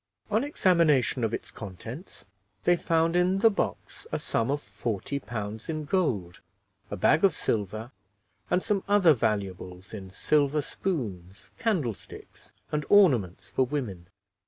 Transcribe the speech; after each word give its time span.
On 0.31 0.43
examination 0.43 1.23
of 1.23 1.31
its 1.31 1.51
contents, 1.51 2.25
they 2.63 2.75
found 2.75 3.15
in 3.15 3.37
the 3.37 3.51
box 3.51 4.07
a 4.11 4.17
sum 4.17 4.49
of 4.49 4.59
40 4.59 5.19
pounds 5.19 5.69
in 5.69 5.85
gold, 5.85 6.39
a 6.89 6.95
bag 6.97 7.23
of 7.23 7.35
silver, 7.35 7.91
and 8.49 8.63
some 8.63 8.83
other 8.87 9.13
valuables 9.13 9.93
in 9.93 10.09
silver 10.09 10.63
spoons, 10.63 11.51
candlesticks, 11.59 12.51
and 12.71 12.83
ornaments 12.89 13.49
for 13.49 13.63
women. 13.63 14.07